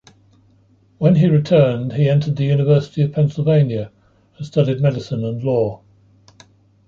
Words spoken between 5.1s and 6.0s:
and law.